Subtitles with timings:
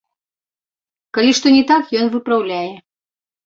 [1.19, 2.67] Калі што не так, ён выпраўляе.